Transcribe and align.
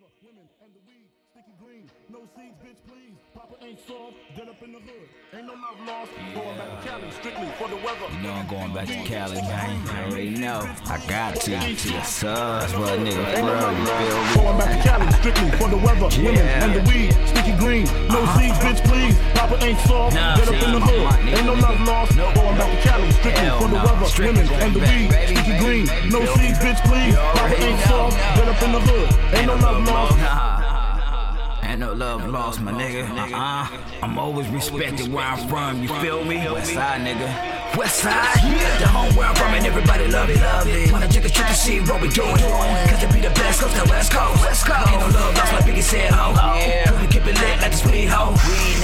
weather, 0.00 0.12
women, 0.22 0.48
and 0.62 0.72
the 0.74 0.80
weed. 0.86 1.08
Sticky 1.30 1.54
green, 1.62 1.90
no 2.10 2.20
seeds, 2.34 2.58
bitch, 2.62 2.78
please. 2.86 3.14
Papa 3.34 3.54
ain't 3.62 3.78
soft, 3.78 4.14
dead 4.36 4.48
up 4.48 4.62
in 4.62 4.72
the 4.72 4.78
hood. 4.78 5.06
Ain't 5.34 5.46
no 5.46 5.54
love 5.54 5.78
lost. 5.86 6.10
Going 6.34 6.56
back 6.58 6.70
to 6.70 6.88
Cali, 6.88 7.10
strictly 7.10 7.48
for 7.58 7.68
the 7.68 7.76
weather. 7.76 8.06
You 8.14 8.22
know 8.22 8.32
I'm 8.32 8.46
going 8.46 8.72
back 8.74 8.86
to 8.86 8.98
Cali, 9.06 9.38
gang. 9.42 9.82
You 9.82 9.90
already 9.98 10.30
know. 10.30 10.60
I 10.86 10.98
got 11.06 11.36
to. 11.36 11.50
To 11.54 11.88
your 11.92 12.04
sons, 12.04 12.72
but 12.72 12.98
nigga, 13.02 13.22
Ain't 13.34 13.46
no 13.46 13.54
love 13.54 13.78
you 13.78 13.84
lost. 13.84 14.34
Going 14.34 14.58
back 14.58 14.70
to 14.74 14.88
Cali, 14.88 15.12
strictly 15.18 15.50
for 15.58 15.68
the 15.68 15.78
weather, 15.78 16.08
women, 16.22 16.34
Yeah. 16.34 16.64
and 16.64 16.72
the 16.74 16.82
weed. 16.90 17.12
Sticky 17.30 17.54
green, 17.58 17.84
no 18.08 18.22
uh-huh. 18.22 18.38
seeds, 18.38 18.58
bitch, 18.62 18.80
please. 18.86 19.14
Papa 19.34 19.56
ain't 19.62 19.78
soft, 19.86 20.14
Nah, 20.14 20.36
dead 20.36 20.48
up 20.48 20.62
in 20.62 20.70
the 20.74 20.80
hood. 20.80 21.34
Ain't 21.34 21.46
no 21.46 21.54
love 21.54 21.80
lost. 21.86 22.16
Nope. 22.16 22.34
Going 22.34 22.56
back 22.58 22.70
to 22.70 22.88
Cali, 22.88 23.10
strictly 23.12 23.42
Hell 23.42 23.60
for 23.60 23.68
the 23.68 23.78
no. 23.78 23.84
weather, 23.84 24.10
women, 24.22 24.46
and 24.62 24.70
the 24.74 24.80
weed. 24.80 25.08
Sticky 25.34 25.54
green, 25.58 25.84
no 26.10 26.20
seeds, 26.34 26.58
bitch, 26.58 26.80
please. 26.86 27.14
Papa 27.36 27.54
ain't 27.62 27.80
soft, 27.90 28.16
dead 28.38 28.48
up 28.48 28.62
in 28.62 28.72
the 28.72 28.80
hood. 28.80 29.13
Ain't 29.74 29.86
no 29.86 29.92
love 29.92 30.10
lost. 30.10 30.18
Nah. 30.18 31.68
Ain't 31.68 31.80
no 31.80 31.92
love 31.92 32.28
lost, 32.28 32.60
my 32.60 32.72
nigga. 32.72 33.10
Uh-uh. 33.10 33.68
I'm 34.02 34.18
always 34.18 34.46
respected 34.48 35.12
where 35.12 35.24
I'm 35.24 35.48
from, 35.48 35.82
you 35.82 35.88
feel 35.98 36.24
me? 36.24 36.36
West 36.36 36.72
side, 36.72 37.00
nigga. 37.00 37.76
West 37.76 37.98
side, 37.98 38.38
the 38.78 38.86
home 38.86 39.10
where 39.16 39.26
I'm 39.26 39.34
from, 39.34 39.52
and 39.54 39.66
everybody 39.66 40.06
love 40.06 40.30
it, 40.30 40.38
love 40.38 40.68
it. 40.68 40.92
Wanna 40.92 41.08
check 41.08 41.24
a 41.24 41.28
trick 41.28 41.48
to 41.48 41.54
see 41.54 41.80
what 41.80 42.00
we 42.00 42.08
doing. 42.08 42.36
Cause 42.36 43.02
it 43.02 43.12
be 43.12 43.18
the 43.18 43.34
best 43.34 43.60
coast, 43.60 43.74
the 43.74 43.90
West 43.90 44.12
Coast. 44.12 44.44
West 44.44 44.64
Coast. 44.64 44.86
Ain't 44.92 45.00
no 45.00 45.08
love 45.08 45.34
lost, 45.34 45.52
like 45.52 45.64
Biggie 45.64 45.82
said, 45.82 46.12
ho. 46.12 46.30
Yeah. 46.54 47.00
We 47.00 47.08
keep 47.08 47.26
it 47.26 47.34
lit 47.34 47.58
like 47.58 47.72
the 47.72 47.78
sweet 47.78 48.06
ho. 48.06 48.30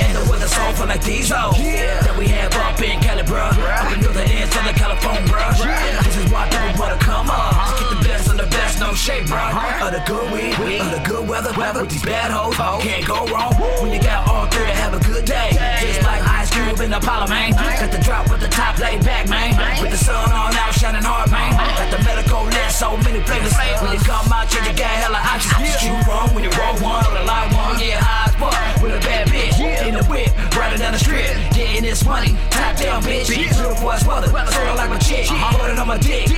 Ain't 0.03 0.15
no 0.15 0.35
other 0.35 0.49
song 0.49 0.75
for 0.75 0.87
like 0.87 1.05
these 1.05 1.31
hoes. 1.31 1.55
That 1.55 2.19
we 2.19 2.27
have 2.35 2.53
up 2.57 2.83
in 2.83 2.99
Cali, 2.99 3.23
bruh. 3.23 3.55
Up 3.55 3.93
in 3.95 4.01
Northern 4.03 4.27
end, 4.27 4.51
Southern 4.51 4.75
California, 4.75 5.23
bruh. 5.31 5.55
This 6.03 6.17
is 6.17 6.27
why 6.33 6.51
people 6.51 6.75
wanna 6.83 6.99
come 6.99 7.31
up. 7.31 7.55
Just 7.55 7.79
get 7.79 7.91
the 7.95 8.09
best 8.09 8.27
of 8.27 8.37
the 8.39 8.47
best, 8.51 8.81
no 8.81 8.95
shade, 8.95 9.27
bruh. 9.31 9.55
Uh-huh. 9.55 9.70
Of 9.91 9.97
the 9.97 10.07
good 10.07 10.31
weed, 10.31 10.79
of 10.79 10.91
the 10.95 11.03
good 11.03 11.27
weather, 11.29 11.51
weather. 11.59 11.83
With 11.83 11.91
these 11.91 12.07
bad 12.07 12.31
hoes, 12.31 12.55
can't 12.79 13.03
go 13.03 13.27
wrong. 13.27 13.51
When 13.83 13.91
you 13.91 13.99
got 13.99 14.23
all 14.31 14.47
three 14.47 14.63
to 14.63 14.77
have 14.79 14.95
a 14.95 15.03
good 15.03 15.25
day. 15.25 15.51
Just 15.83 16.07
like 16.07 16.23
Ice 16.31 16.47
Cube 16.47 16.79
in 16.79 16.95
the 16.95 16.99
Apollo, 16.99 17.27
man. 17.27 17.51
Got 17.59 17.91
the 17.91 17.99
drop 17.99 18.31
with 18.31 18.39
the 18.39 18.47
top 18.47 18.79
laid 18.79 19.03
back, 19.03 19.27
man. 19.29 19.51
With 19.83 19.91
the 19.91 19.99
sun 19.99 20.31
on 20.31 20.55
out, 20.55 20.71
shining 20.79 21.03
hard, 21.03 21.33
man. 21.35 21.59
Got 21.59 21.91
the 21.91 21.99
medical 22.07 22.47
lens, 22.47 22.77
so 22.79 22.95
many 23.03 23.19
flavors. 23.27 23.51
When 23.83 23.91
you 23.91 23.99
come 24.07 24.31
out, 24.31 24.47
you 24.55 24.63
got 24.79 24.95
hella 25.03 25.19
options. 25.27 25.83
You 25.83 25.91
wrong 26.07 26.31
when 26.39 26.47
you 26.47 26.55
roll 26.55 26.79
one, 26.79 27.03
or 27.11 27.19
the 27.19 27.27
light 27.27 27.51
one, 27.51 27.75
yeah, 27.83 27.99
high 27.99 28.31
as 28.31 28.35
fuck. 28.39 28.55
With 28.79 28.95
a 28.95 29.03
bad 29.03 29.27
bitch 29.27 29.59
in 29.59 29.99
the 29.99 30.07
whip, 30.07 30.31
riding 30.55 30.79
down 30.79 30.93
the 30.95 31.03
strip, 31.03 31.35
getting 31.51 31.83
this 31.83 32.07
money. 32.07 32.39
Top 32.55 32.79
down, 32.79 33.03
bitch. 33.03 33.27
Beautiful 33.27 33.91
as 33.91 34.07
weather, 34.07 34.31
sort 34.31 34.77
like 34.79 34.91
my 34.91 34.99
chick. 35.03 35.27
Put 35.27 35.67
it 35.67 35.79
on 35.83 35.89
my 35.89 35.99
dick, 35.99 36.31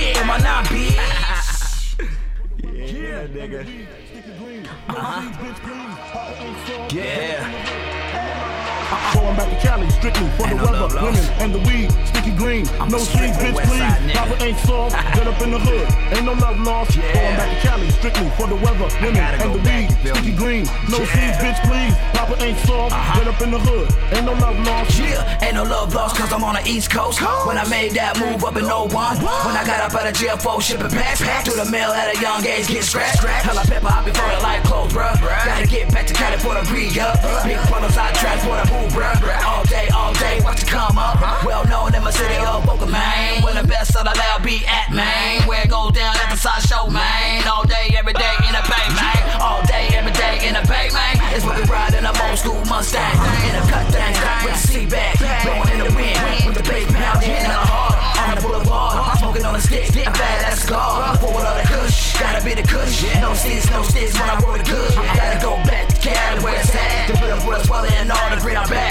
Uh-huh. 3.23 3.31
Yeah, 3.33 3.47
nigga. 3.47 3.63
Sticky 4.07 4.37
green, 4.37 4.63
no 4.63 5.21
seeds, 5.21 5.37
bitch, 5.37 5.59
please. 5.63 5.95
Papa 6.11 6.43
ain't 6.43 6.57
soft. 6.67 6.93
Yeah. 6.93 8.42
Back 9.33 9.49
to 9.49 9.67
Cali, 9.67 9.89
strictly 9.89 10.29
for 10.37 10.43
the 10.43 10.49
Ain't 10.49 10.57
no 10.57 10.63
love 10.71 10.93
weather, 10.93 11.05
women, 11.07 11.25
and 11.41 11.53
the 11.55 11.59
weed. 11.65 11.89
Sticky 12.05 12.31
green, 12.37 12.67
I'm 12.79 12.89
no 12.89 12.99
seeds, 12.99 13.35
bitch, 13.37 13.57
please. 13.65 14.13
Papa 14.13 14.43
ain't 14.43 14.59
soft, 14.59 14.93
get 15.15 15.25
up 15.25 15.41
in 15.41 15.51
the 15.51 15.59
hood. 15.59 15.87
Ain't 16.13 16.25
no 16.25 16.33
love 16.33 16.59
lost. 16.59 16.95
Yeah. 16.95 17.03
Oh, 17.09 17.13
Going 17.17 17.35
back 17.37 17.49
to 17.49 17.67
Cali, 17.67 17.89
strictly 17.89 18.29
for 18.37 18.45
the 18.47 18.55
weather, 18.55 18.87
women, 19.01 19.17
and 19.17 19.53
the 19.55 19.61
weed. 19.65 19.89
Sticky 20.13 20.35
green, 20.37 20.65
no 20.89 20.99
Yeah. 20.99 21.17
seeds, 21.17 21.37
bitch, 21.41 21.59
please. 21.65 21.95
Papa 22.13 22.35
ain't 22.43 22.59
soft, 22.59 22.93
uh-huh. 22.93 23.19
get 23.19 23.27
up 23.33 23.41
in 23.41 23.51
the 23.51 23.59
hood. 23.59 23.87
Ain't 24.13 24.25
no 24.25 24.33
love 24.33 24.59
lost. 24.61 24.99
Yeah, 24.99 25.43
ain't 25.43 25.55
no 25.55 25.63
love 25.63 25.93
lost 25.95 26.15
cause 26.15 26.31
I'm 26.31 26.43
on 26.43 26.53
the 26.53 26.63
East 26.69 26.91
Coast. 26.91 27.19
When 27.47 27.57
I 27.57 27.67
made 27.67 27.91
that 27.97 28.19
move 28.19 28.43
up 28.45 28.55
in 28.55 28.65
01. 28.65 29.17
When 29.17 29.55
I 29.57 29.63
got 29.65 29.81
up 29.81 29.97
out 29.99 30.05
of 30.07 30.13
jail 30.13 30.37
for 30.37 30.61
shipping 30.61 30.89
packs. 30.93 31.19
Through 31.43 31.57
the 31.65 31.69
mail 31.71 31.89
at 31.89 32.15
a 32.15 32.21
young 32.21 32.45
age, 32.45 32.67
get 32.67 32.83
scratched. 32.83 33.23
Hella 33.23 33.65
pepper 33.65 33.89
hot 33.89 34.05
before 34.05 34.29
the 34.29 34.39
light 34.45 34.61
closed, 34.63 34.93
bruh. 34.95 35.17
Gotta 35.19 35.65
get 35.67 35.91
back 35.91 36.05
to 36.07 36.13
Cali 36.13 36.37
for 36.37 36.53
the 36.53 36.61
re-up. 36.71 37.17
Big 37.43 37.57
funnels 37.67 37.97
I 37.97 38.12
be 44.43 44.59
at, 44.67 44.91
man. 44.91 45.47
Where 45.47 45.63
it 45.63 45.71
goes 45.71 45.95
down 45.95 46.11
at 46.19 46.27
the 46.29 46.35
side 46.35 46.61
show, 46.67 46.91
man. 46.91 47.47
All 47.47 47.63
day, 47.63 47.95
every 47.95 48.11
day 48.11 48.35
in 48.43 48.51
the 48.51 48.63
bay, 48.67 48.87
man. 48.91 49.39
All 49.39 49.63
day, 49.63 49.87
every 49.95 50.11
day 50.11 50.43
in 50.43 50.53
the 50.53 50.63
bay, 50.67 50.91
man. 50.91 51.15
It's 51.31 51.47
what 51.47 51.55
we 51.55 51.63
ride 51.71 51.95
in 51.95 52.03
a 52.03 52.11
old 52.11 52.37
school 52.37 52.59
Mustang. 52.67 53.15
In 53.47 53.55
a 53.55 53.63
cut 53.71 53.87
thing, 53.87 54.13
with 54.43 54.59
the 54.59 54.63
seat 54.67 54.89
back. 54.91 55.15
Blowing 55.47 55.71
in 55.71 55.79
the 55.79 55.89
wind, 55.95 56.19
with 56.43 56.59
the 56.59 56.65
bass 56.67 56.91
pounding 56.91 57.31
in 57.31 57.47
the 57.47 57.63
heart. 57.71 57.95
On 58.19 58.35
the 58.35 58.41
boulevard, 58.43 59.17
smoking 59.17 59.45
on 59.47 59.55
a 59.55 59.63
stick. 59.63 59.87
I'm 60.03 60.13
fat 60.13 60.51
as 60.51 60.59
a 60.59 60.61
cigar. 60.67 61.15
Forward 61.23 61.47
the 61.47 61.65
kush, 61.71 62.19
gotta 62.19 62.43
be 62.43 62.53
the 62.53 62.67
kush. 62.67 63.07
No 63.23 63.33
sticks, 63.33 63.71
no 63.71 63.81
sticks 63.83 64.13
when 64.19 64.27
I 64.27 64.35
roll 64.43 64.59
the 64.59 64.63
good. 64.67 64.91
Gotta 64.91 65.39
go 65.39 65.55
back 65.63 65.87
to 65.87 65.95
Cali 66.03 66.43
where 66.43 66.59
it's 66.59 66.75
at. 66.75 67.15
Up 67.15 67.47
with 67.47 67.63
us 67.63 67.91
and 67.95 68.11
all 68.11 68.29
the 68.29 68.41
green 68.43 68.57
I'm 68.57 68.67
back. 68.67 68.82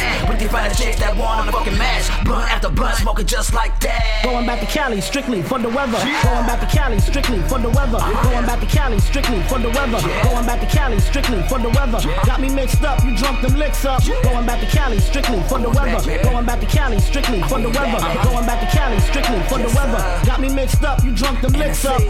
With 0.42 0.50
the 0.50 0.58
fine 0.58 0.74
chicks 0.74 0.98
that 0.98 1.16
want 1.16 1.48
a 1.48 1.52
fucking 1.52 1.78
match. 1.78 2.10
Blunt 2.24 2.50
after 2.50 2.68
blunt, 2.68 2.96
smoking 2.96 3.26
just 3.26 3.54
like 3.54 3.78
that. 3.80 4.22
Going 4.24 4.44
back 4.44 4.58
to 4.58 4.66
Cali, 4.66 5.00
strictly 5.00 5.40
for 5.40 5.58
the 5.58 5.68
weather. 5.68 5.98
Going 5.98 6.46
back 6.46 6.58
to 6.58 6.66
Cali, 6.66 6.98
strictly 6.98 7.40
for 7.42 7.60
the 7.60 7.68
weather. 7.68 7.98
Going 8.26 8.46
back 8.46 8.58
to 8.58 8.66
Cali, 8.66 8.98
strictly 8.98 9.40
for 9.44 9.60
the 9.60 9.68
weather. 9.68 10.00
Going 10.02 10.46
back 10.46 10.60
to 10.60 10.66
Cali, 10.66 10.98
strictly 10.98 11.42
for 11.46 11.60
the 11.60 11.68
weather. 11.70 12.00
Got 12.26 12.40
me 12.40 12.50
mixed 12.50 12.82
up, 12.82 13.04
you 13.04 13.16
drunk 13.16 13.40
them 13.40 13.54
licks 13.56 13.84
up. 13.84 14.02
Going 14.24 14.46
back 14.46 14.58
to 14.58 14.66
Cali, 14.66 14.98
strictly 14.98 15.40
for 15.44 15.60
the 15.60 15.70
weather. 15.70 16.22
Going 16.24 16.46
back 16.46 16.58
to 16.58 16.66
Cali, 16.66 16.98
strictly 16.98 17.42
for 17.42 17.60
the 17.60 17.70
weather. 17.70 18.00
Going 18.24 18.46
back 18.46 18.60
to 18.60 18.76
Cali, 18.76 18.98
strictly 18.98 19.40
for 19.46 19.58
the 19.58 19.70
weather. 19.70 20.26
Got 20.26 20.40
me 20.40 20.52
mixed 20.52 20.82
up, 20.82 21.04
you 21.04 21.14
drunk 21.14 21.40
them 21.40 21.52
licks 21.52 21.84
up. 21.84 22.02